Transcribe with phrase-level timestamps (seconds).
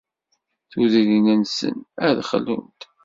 [0.71, 1.75] Tudrin-nsen
[2.07, 2.81] ad xlunt.